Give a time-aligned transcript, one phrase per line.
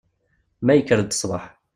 [0.65, 1.43] Ma yekker-d sbeḥ.